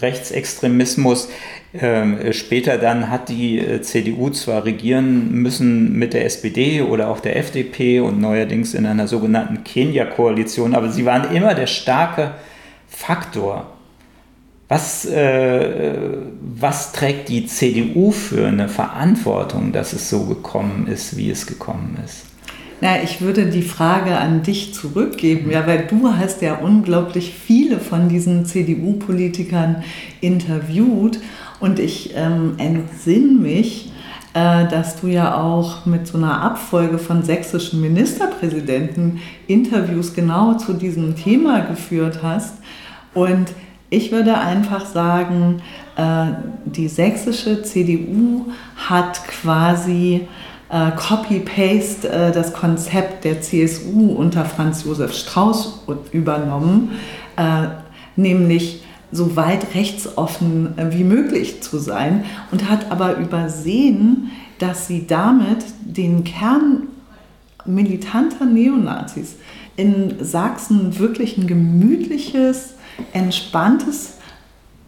Rechtsextremismus. 0.01 1.29
Ähm, 1.75 2.33
später 2.33 2.79
dann 2.79 3.11
hat 3.11 3.29
die 3.29 3.59
äh, 3.59 3.83
CDU 3.83 4.31
zwar 4.31 4.65
regieren 4.65 5.33
müssen 5.33 5.99
mit 5.99 6.15
der 6.15 6.25
SPD 6.25 6.83
oder 6.83 7.09
auch 7.09 7.21
der 7.21 7.37
FDP 7.37 8.01
und 8.01 8.21
neuerdings 8.21 8.75
in 8.75 8.87
einer 8.87 9.09
sogenannten 9.09 9.65
Kenia-Koalition, 9.65 10.75
aber 10.75 10.91
sie 10.91 11.05
waren 11.05 11.35
immer 11.35 11.55
der 11.55 11.67
starke 11.67 12.35
Faktor. 12.89 13.77
Was, 14.71 15.05
äh, 15.05 15.97
was 16.41 16.93
trägt 16.93 17.29
die 17.29 17.45
CDU 17.45 18.13
für 18.13 18.47
eine 18.47 18.69
Verantwortung, 18.69 19.73
dass 19.73 19.93
es 19.93 20.09
so 20.09 20.27
gekommen 20.27 20.87
ist, 20.87 21.17
wie 21.17 21.29
es 21.29 21.49
gekommen 21.49 21.99
ist? 22.05 22.27
Na, 22.81 23.03
ich 23.03 23.21
würde 23.21 23.47
die 23.47 23.63
Frage 23.63 24.17
an 24.17 24.45
dich 24.45 24.73
zurückgeben, 24.73 25.51
ja, 25.51 25.67
weil 25.67 25.89
du 25.89 26.13
hast 26.17 26.41
ja 26.41 26.55
unglaublich 26.55 27.35
viele 27.35 27.81
von 27.81 28.09
diesen 28.09 28.47
CDU-Politikern 28.47 29.83
interviewt 30.21 31.19
und 31.59 31.81
ich 31.81 32.13
ähm, 32.15 32.55
entsinne 32.59 33.41
mich, 33.41 33.91
äh, 34.35 34.69
dass 34.69 35.01
du 35.01 35.09
ja 35.09 35.37
auch 35.37 35.85
mit 35.85 36.07
so 36.07 36.17
einer 36.17 36.43
Abfolge 36.43 36.99
von 36.99 37.25
sächsischen 37.25 37.81
Ministerpräsidenten 37.81 39.21
Interviews 39.49 40.15
genau 40.15 40.55
zu 40.55 40.75
diesem 40.75 41.17
Thema 41.17 41.59
geführt 41.63 42.21
hast 42.23 42.55
und 43.15 43.49
ich 43.91 44.13
würde 44.13 44.39
einfach 44.39 44.87
sagen, 44.87 45.63
äh, 45.97 46.27
die 46.65 46.89
sächsische 46.89 47.63
CDU 47.63 48.47
hat 48.77 49.27
quasi 49.27 50.29
äh, 50.71 50.93
Copy-Paste 50.93 52.09
äh, 52.09 52.33
das 52.33 52.53
Konzept 52.53 53.25
der 53.25 53.43
CSU 53.43 54.13
unter 54.13 54.45
Franz 54.45 54.85
Josef 54.85 55.13
Strauß 55.13 55.87
übernommen, 56.13 56.93
nämlich 58.17 58.85
so 59.11 59.35
weit 59.35 59.75
rechtsoffen 59.75 60.75
wie 60.91 61.05
möglich 61.05 61.63
zu 61.63 61.79
sein 61.79 62.25
und 62.51 62.69
hat 62.69 62.91
aber 62.93 63.17
übersehen, 63.17 64.31
dass 64.59 64.87
sie 64.87 65.07
damit 65.07 65.65
den 65.81 66.23
Kern 66.23 66.89
militanter 67.65 68.45
Neonazis 68.45 69.37
in 69.77 70.17
Sachsen 70.21 70.99
wirklich 70.99 71.39
ein 71.39 71.47
gemütliches, 71.47 72.75
entspanntes 73.13 74.15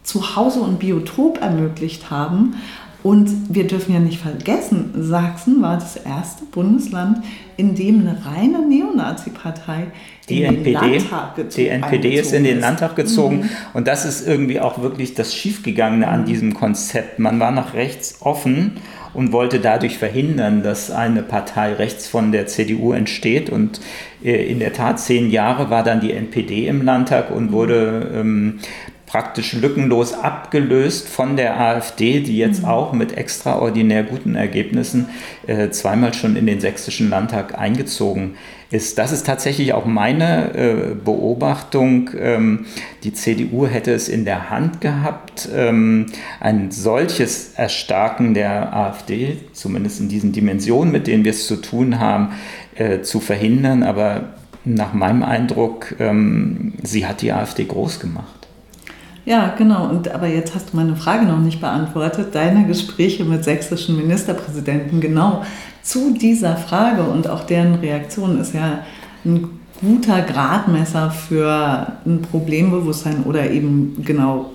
Zuhause 0.03 0.59
und 0.59 0.79
Biotop 0.79 1.41
ermöglicht 1.41 2.11
haben 2.11 2.55
und 3.03 3.53
wir 3.53 3.67
dürfen 3.67 3.93
ja 3.93 3.99
nicht 3.99 4.19
vergessen, 4.19 4.93
Sachsen 4.97 5.61
war 5.61 5.75
das 5.75 5.97
erste 5.97 6.45
Bundesland, 6.45 7.17
in 7.57 7.75
dem 7.75 7.99
eine 7.99 8.25
reine 8.25 8.65
Neonazi-Partei 8.65 9.87
die 10.29 10.43
in 10.43 10.55
NPD, 10.55 10.79
den 10.79 10.91
Landtag 10.91 11.35
gezogen 11.35 11.55
Die 11.55 11.67
NPD 11.67 12.15
ist 12.15 12.33
in 12.33 12.43
den. 12.45 12.59
Landtag 12.61 12.95
gezogen 12.95 13.37
Mhm. 13.41 13.49
und 13.73 13.87
das 13.87 14.05
ist 14.05 14.25
irgendwie 14.25 14.61
auch 14.61 14.81
wirklich 14.81 15.15
das 15.15 15.35
Schiefgegangene 15.35 16.07
an 16.07 16.23
diesem 16.25 16.53
Konzept. 16.53 17.19
Man 17.19 17.41
war 17.41 17.51
nach 17.51 17.73
rechts 17.73 18.21
offen 18.21 18.77
und 19.13 19.31
wollte 19.31 19.59
dadurch 19.59 19.97
verhindern, 19.97 20.63
dass 20.63 20.91
eine 20.91 21.23
Partei 21.23 21.73
rechts 21.73 22.07
von 22.07 22.31
der 22.31 22.47
CDU 22.47 22.93
entsteht. 22.93 23.49
Und 23.49 23.79
äh, 24.23 24.45
in 24.45 24.59
der 24.59 24.73
Tat, 24.73 24.99
zehn 24.99 25.29
Jahre 25.29 25.69
war 25.69 25.83
dann 25.83 26.01
die 26.01 26.13
NPD 26.13 26.67
im 26.67 26.83
Landtag 26.83 27.31
und 27.31 27.51
wurde 27.51 28.11
ähm, 28.13 28.59
praktisch 29.13 29.53
lückenlos 29.53 30.15
abgelöst 30.15 31.07
von 31.07 31.37
der 31.37 31.59
AfD, 31.59 32.21
die 32.21 32.35
jetzt 32.35 32.65
auch 32.65 32.93
mit 32.93 33.15
extraordinär 33.15 34.01
guten 34.01 34.33
Ergebnissen 34.33 35.07
äh, 35.45 35.69
zweimal 35.69 36.15
schon 36.15 36.35
in 36.35 36.47
den 36.47 36.59
sächsischen 36.59 37.11
Landtag 37.11 37.55
eingezogen 37.55 38.33
ist. 38.71 38.97
Das 38.97 39.11
ist 39.11 39.27
tatsächlich 39.27 39.73
auch 39.73 39.85
meine 39.85 40.55
äh, 40.55 40.95
Beobachtung. 40.95 42.09
Ähm, 42.19 42.65
die 43.03 43.13
CDU 43.13 43.67
hätte 43.67 43.93
es 43.93 44.09
in 44.09 44.25
der 44.25 44.49
Hand 44.49 44.81
gehabt, 44.81 45.47
ähm, 45.55 46.07
ein 46.39 46.71
solches 46.71 47.53
Erstarken 47.53 48.33
der 48.33 48.75
AfD, 48.75 49.37
zumindest 49.51 49.99
in 49.99 50.09
diesen 50.09 50.31
Dimensionen, 50.31 50.91
mit 50.91 51.05
denen 51.05 51.23
wir 51.23 51.33
es 51.33 51.45
zu 51.45 51.57
tun 51.57 51.99
haben, 51.99 52.29
äh, 52.73 53.01
zu 53.01 53.19
verhindern. 53.19 53.83
Aber 53.83 54.33
nach 54.65 54.95
meinem 54.95 55.21
Eindruck, 55.21 55.93
ähm, 55.99 56.73
sie 56.81 57.05
hat 57.05 57.21
die 57.21 57.31
AfD 57.31 57.65
groß 57.65 57.99
gemacht. 57.99 58.42
Ja, 59.25 59.53
genau. 59.57 59.87
Und 59.87 60.09
aber 60.09 60.27
jetzt 60.27 60.53
hast 60.53 60.73
du 60.73 60.77
meine 60.77 60.95
Frage 60.95 61.25
noch 61.25 61.39
nicht 61.39 61.61
beantwortet. 61.61 62.35
Deine 62.35 62.65
Gespräche 62.65 63.23
mit 63.23 63.43
sächsischen 63.43 63.97
Ministerpräsidenten 63.97 64.99
genau 64.99 65.43
zu 65.81 66.13
dieser 66.13 66.57
Frage 66.57 67.03
und 67.03 67.27
auch 67.29 67.43
deren 67.43 67.75
Reaktion 67.75 68.39
ist 68.39 68.53
ja 68.53 68.79
ein 69.25 69.49
guter 69.79 70.21
Gradmesser 70.21 71.11
für 71.11 71.87
ein 72.05 72.21
Problembewusstsein 72.21 73.23
oder 73.23 73.49
eben 73.49 74.03
genau 74.03 74.51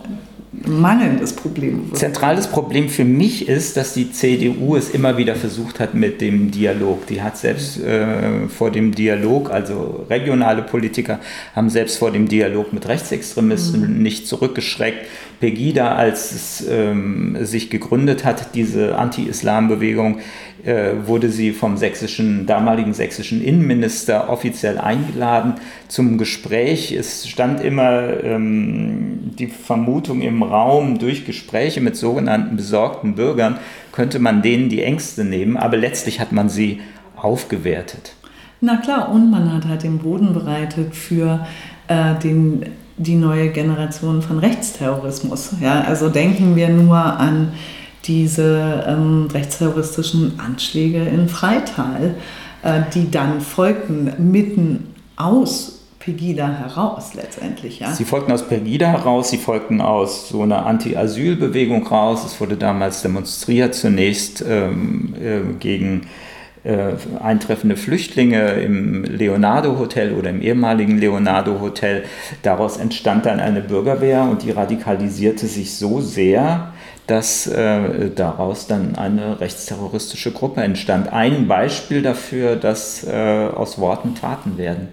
mangelndes 0.52 1.34
Problembewusstsein. 1.34 2.12
Zentrales 2.12 2.46
Problem 2.46 2.88
für 2.88 3.04
mich 3.04 3.48
ist, 3.48 3.76
dass 3.76 3.94
die 3.94 4.10
CDU 4.12 4.76
es 4.76 4.90
immer 4.90 5.16
wieder 5.16 5.34
versucht 5.34 5.78
hat 5.78 5.94
mit 5.94 6.20
dem 6.20 6.50
Dialog. 6.50 7.06
Die 7.06 7.22
hat 7.22 7.36
selbst 7.36 7.82
äh, 7.82 8.48
vor 8.48 8.70
dem 8.70 8.94
Dialog, 8.94 9.50
also 9.50 10.06
regionale 10.08 10.62
Politiker 10.62 11.20
haben 11.54 11.68
selbst 11.68 11.98
vor 11.98 12.10
dem 12.10 12.28
Dialog 12.28 12.72
mit 12.72 12.88
Rechtsextremisten 12.88 13.96
mhm. 13.96 14.02
nicht 14.02 14.26
zurückgeschreckt. 14.26 15.06
Pegida, 15.40 15.94
als 15.94 16.32
es 16.32 16.66
ähm, 16.68 17.36
sich 17.42 17.70
gegründet 17.70 18.24
hat, 18.24 18.54
diese 18.54 18.96
Anti-Islam-Bewegung, 18.96 20.20
äh, 20.64 21.06
wurde 21.06 21.30
sie 21.30 21.52
vom 21.52 21.76
sächsischen, 21.76 22.46
damaligen 22.46 22.92
sächsischen 22.92 23.42
Innenminister 23.42 24.28
offiziell 24.28 24.78
eingeladen 24.78 25.54
zum 25.86 26.18
Gespräch. 26.18 26.92
Es 26.92 27.28
stand 27.28 27.62
immer 27.62 28.24
ähm, 28.24 29.30
die 29.38 29.46
Vermutung 29.46 30.20
im 30.20 30.37
Raum, 30.42 30.98
durch 30.98 31.24
Gespräche 31.24 31.80
mit 31.80 31.96
sogenannten 31.96 32.56
besorgten 32.56 33.14
Bürgern 33.14 33.58
könnte 33.92 34.18
man 34.18 34.42
denen 34.42 34.68
die 34.68 34.82
Ängste 34.82 35.24
nehmen, 35.24 35.56
aber 35.56 35.76
letztlich 35.76 36.20
hat 36.20 36.32
man 36.32 36.48
sie 36.48 36.80
aufgewertet. 37.16 38.14
Na 38.60 38.76
klar, 38.76 39.10
und 39.10 39.30
man 39.30 39.52
hat 39.52 39.66
halt 39.66 39.82
den 39.82 39.98
Boden 39.98 40.32
bereitet 40.32 40.94
für 40.94 41.46
äh, 41.86 42.14
den, 42.22 42.64
die 42.96 43.14
neue 43.14 43.50
Generation 43.50 44.20
von 44.20 44.38
Rechtsterrorismus. 44.38 45.52
Ja, 45.60 45.82
also 45.82 46.08
denken 46.08 46.56
wir 46.56 46.68
nur 46.68 46.96
an 46.96 47.52
diese 48.04 48.84
ähm, 48.86 49.28
rechtsterroristischen 49.32 50.40
Anschläge 50.40 51.02
in 51.02 51.28
Freital, 51.28 52.14
äh, 52.62 52.82
die 52.94 53.10
dann 53.10 53.40
folgten 53.40 54.12
mitten 54.18 54.94
aus 55.16 55.77
Pegida 56.08 56.48
heraus 56.48 57.12
letztendlich. 57.12 57.80
Ja? 57.80 57.92
Sie 57.92 58.06
folgten 58.06 58.32
aus 58.32 58.48
Pegida 58.48 58.86
heraus, 58.86 59.28
sie 59.28 59.36
folgten 59.36 59.82
aus 59.82 60.30
so 60.30 60.42
einer 60.42 60.64
Anti-Asyl-Bewegung 60.64 61.86
raus. 61.86 62.24
Es 62.24 62.40
wurde 62.40 62.56
damals 62.56 63.02
demonstriert, 63.02 63.74
zunächst 63.74 64.42
ähm, 64.48 65.12
äh, 65.20 65.40
gegen 65.60 66.06
äh, 66.64 66.92
eintreffende 67.22 67.76
Flüchtlinge 67.76 68.52
im 68.52 69.04
Leonardo 69.04 69.78
Hotel 69.78 70.14
oder 70.14 70.30
im 70.30 70.40
ehemaligen 70.40 70.96
Leonardo 70.96 71.60
Hotel. 71.60 72.04
Daraus 72.42 72.78
entstand 72.78 73.26
dann 73.26 73.38
eine 73.38 73.60
Bürgerwehr 73.60 74.22
und 74.22 74.42
die 74.42 74.50
radikalisierte 74.50 75.46
sich 75.46 75.76
so 75.76 76.00
sehr, 76.00 76.72
dass 77.06 77.46
äh, 77.46 78.10
daraus 78.14 78.66
dann 78.66 78.96
eine 78.96 79.40
rechtsterroristische 79.40 80.32
Gruppe 80.32 80.62
entstand. 80.62 81.12
Ein 81.12 81.48
Beispiel 81.48 82.00
dafür, 82.00 82.56
dass 82.56 83.06
äh, 83.06 83.48
aus 83.54 83.78
Worten 83.78 84.14
Taten 84.14 84.56
werden. 84.56 84.88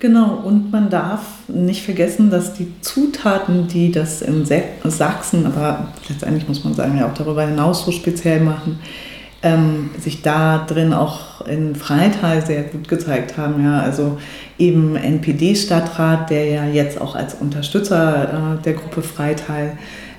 Genau, 0.00 0.36
und 0.36 0.72
man 0.72 0.88
darf 0.88 1.20
nicht 1.46 1.84
vergessen, 1.84 2.30
dass 2.30 2.54
die 2.54 2.72
Zutaten, 2.80 3.68
die 3.68 3.92
das 3.92 4.22
in 4.22 4.46
Sachsen, 4.46 5.44
aber 5.44 5.88
letztendlich 6.08 6.48
muss 6.48 6.64
man 6.64 6.72
sagen, 6.72 6.96
ja 6.96 7.06
auch 7.06 7.12
darüber 7.12 7.46
hinaus 7.46 7.84
so 7.84 7.92
speziell 7.92 8.40
machen, 8.40 8.78
ähm, 9.42 9.90
sich 9.98 10.22
da 10.22 10.64
drin 10.66 10.94
auch 10.94 11.46
in 11.46 11.74
Freital 11.74 12.44
sehr 12.44 12.62
gut 12.62 12.88
gezeigt 12.88 13.36
haben. 13.36 13.62
Ja, 13.62 13.80
also 13.80 14.16
eben 14.58 14.96
NPD-Stadtrat, 14.96 16.30
der 16.30 16.46
ja 16.46 16.64
jetzt 16.64 16.98
auch 16.98 17.14
als 17.14 17.34
Unterstützer 17.34 18.56
äh, 18.58 18.62
der 18.62 18.72
Gruppe 18.72 19.02
Freital 19.02 19.72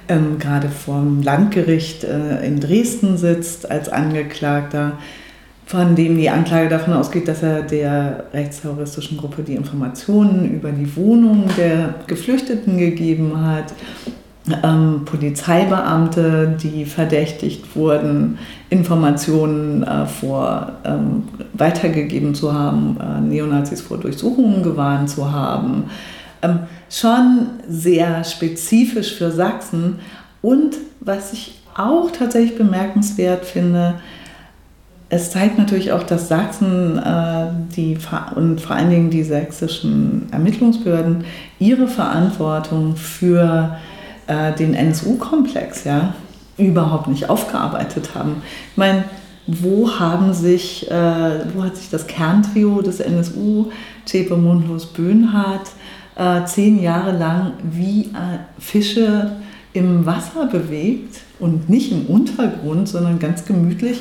ähm, 0.08 0.38
gerade 0.38 0.70
vom 0.70 1.24
Landgericht 1.24 2.04
äh, 2.04 2.46
in 2.46 2.60
Dresden 2.60 3.18
sitzt 3.18 3.70
als 3.70 3.90
Angeklagter, 3.90 5.00
von 5.72 5.96
dem 5.96 6.18
die 6.18 6.30
Anklage 6.30 6.68
davon 6.68 6.92
ausgeht, 6.92 7.30
dass 7.30 7.44
er 7.44 7.62
der 7.62 8.26
rechtsterroristischen 8.34 9.18
Gruppe 9.18 9.42
die 9.42 9.56
Informationen 9.56 10.52
über 10.52 10.70
die 10.70 10.98
Wohnung 10.98 11.46
der 11.58 11.96
Geflüchteten 12.08 12.78
gegeben 12.78 13.40
hat. 13.42 13.74
Ähm, 14.64 15.06
Polizeibeamte, 15.06 16.58
die 16.62 16.84
verdächtigt 16.84 17.74
wurden, 17.74 18.38
Informationen 18.70 19.84
äh, 19.84 20.06
vor 20.08 20.74
ähm, 20.84 21.24
weitergegeben 21.54 22.36
zu 22.36 22.54
haben, 22.54 22.98
äh, 23.00 23.22
Neonazis 23.22 23.80
vor 23.80 23.98
Durchsuchungen 23.98 24.64
gewarnt 24.64 25.10
zu 25.10 25.32
haben. 25.32 25.86
Ähm, 26.42 26.60
schon 26.90 27.48
sehr 27.70 28.26
spezifisch 28.26 29.14
für 29.14 29.32
Sachsen. 29.32 30.00
Und 30.42 30.76
was 31.00 31.32
ich 31.32 31.62
auch 31.78 32.12
tatsächlich 32.12 32.58
bemerkenswert 32.58 33.46
finde, 33.46 34.02
es 35.14 35.30
zeigt 35.30 35.58
natürlich 35.58 35.92
auch, 35.92 36.04
dass 36.04 36.30
Sachsen 36.30 36.98
äh, 36.98 37.48
die, 37.76 37.98
und 38.36 38.62
vor 38.62 38.76
allen 38.78 38.90
Dingen 38.90 39.10
die 39.10 39.24
sächsischen 39.24 40.28
Ermittlungsbehörden 40.32 41.26
ihre 41.60 41.90
Verantwortung 41.90 42.96
für 42.96 43.78
äh, 44.28 44.54
den 44.54 44.74
NSU-Komplex 44.74 45.84
ja, 45.84 46.14
überhaupt 46.58 47.10
nicht 47.10 47.30
aufgearbeitet 47.30 48.16
haben. 48.16 48.42
Ich 48.72 48.78
meine, 48.78 49.04
wo 49.48 50.00
haben 50.00 50.34
sich, 50.34 50.90
äh, 50.90 50.94
wo 51.54 51.64
hat 51.66 51.76
sich 51.76 51.90
das 51.90 52.08
Kerntrio 52.08 52.82
des 52.82 53.02
NSU, 53.02 53.66
Zschäpe, 54.06 54.38
Mundlos, 54.38 54.86
Böhnhardt, 54.86 55.72
äh, 56.16 56.46
zehn 56.46 56.82
Jahre 56.82 57.18
lang 57.18 57.52
wie 57.64 58.04
äh, 58.04 58.40
Fische 58.60 59.32
im 59.74 60.06
Wasser 60.06 60.46
bewegt 60.46 61.20
und 61.40 61.70
nicht 61.70 61.92
im 61.92 62.06
Untergrund, 62.06 62.88
sondern 62.88 63.20
ganz 63.20 63.44
gemütlich 63.44 64.00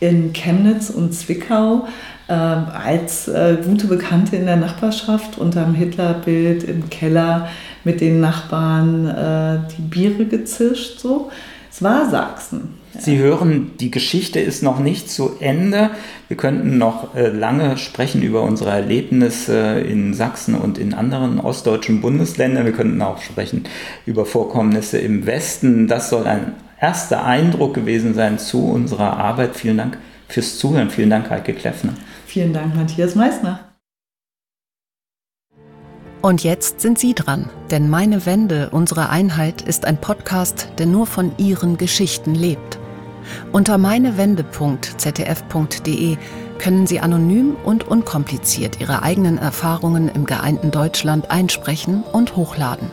in 0.00 0.32
Chemnitz 0.32 0.90
und 0.90 1.14
Zwickau 1.14 1.86
äh, 2.28 2.32
als 2.32 3.28
äh, 3.28 3.58
gute 3.64 3.86
Bekannte 3.86 4.36
in 4.36 4.46
der 4.46 4.56
Nachbarschaft 4.56 5.38
unterm 5.38 5.74
Hitlerbild 5.74 6.64
im 6.64 6.88
Keller 6.90 7.48
mit 7.84 8.00
den 8.00 8.20
Nachbarn 8.20 9.06
äh, 9.06 9.58
die 9.76 9.82
Biere 9.82 10.24
gezischt. 10.24 11.00
So. 11.00 11.30
Es 11.70 11.82
war 11.82 12.10
Sachsen. 12.10 12.80
Sie 12.98 13.18
hören, 13.18 13.72
die 13.78 13.90
Geschichte 13.90 14.40
ist 14.40 14.62
noch 14.62 14.80
nicht 14.80 15.10
zu 15.10 15.36
Ende. 15.38 15.90
Wir 16.26 16.36
könnten 16.36 16.78
noch 16.78 17.14
äh, 17.14 17.28
lange 17.28 17.78
sprechen 17.78 18.22
über 18.22 18.42
unsere 18.42 18.70
Erlebnisse 18.70 19.80
in 19.80 20.12
Sachsen 20.12 20.56
und 20.56 20.76
in 20.76 20.94
anderen 20.94 21.38
ostdeutschen 21.38 22.00
Bundesländern. 22.00 22.64
Wir 22.64 22.72
könnten 22.72 23.00
auch 23.00 23.22
sprechen 23.22 23.64
über 24.06 24.26
Vorkommnisse 24.26 24.98
im 24.98 25.26
Westen. 25.26 25.86
Das 25.86 26.10
soll 26.10 26.26
ein 26.26 26.54
erster 26.80 27.24
Eindruck 27.24 27.74
gewesen 27.74 28.14
sein 28.14 28.38
zu 28.38 28.66
unserer 28.66 29.16
Arbeit. 29.16 29.56
Vielen 29.56 29.78
Dank 29.78 29.98
fürs 30.28 30.58
Zuhören. 30.58 30.90
Vielen 30.90 31.10
Dank, 31.10 31.30
Heike 31.30 31.54
Kleffner. 31.54 31.94
Vielen 32.26 32.52
Dank, 32.52 32.74
Matthias 32.74 33.14
Meissner. 33.14 33.60
Und 36.22 36.44
jetzt 36.44 36.80
sind 36.80 36.98
Sie 36.98 37.14
dran, 37.14 37.48
denn 37.70 37.88
Meine 37.88 38.26
Wende, 38.26 38.68
unsere 38.70 39.08
Einheit 39.08 39.62
ist 39.62 39.86
ein 39.86 39.98
Podcast, 39.98 40.68
der 40.78 40.84
nur 40.84 41.06
von 41.06 41.32
Ihren 41.38 41.78
Geschichten 41.78 42.34
lebt. 42.34 42.78
Unter 43.52 43.78
meinewende.zdf.de 43.78 46.18
können 46.58 46.86
Sie 46.86 47.00
anonym 47.00 47.56
und 47.64 47.88
unkompliziert 47.88 48.78
Ihre 48.80 49.02
eigenen 49.02 49.38
Erfahrungen 49.38 50.10
im 50.10 50.26
geeinten 50.26 50.70
Deutschland 50.70 51.30
einsprechen 51.30 52.04
und 52.12 52.36
hochladen. 52.36 52.90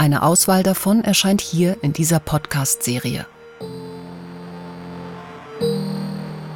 Eine 0.00 0.22
Auswahl 0.22 0.62
davon 0.62 1.04
erscheint 1.04 1.42
hier 1.42 1.76
in 1.82 1.92
dieser 1.92 2.20
Podcast-Serie. 2.20 3.26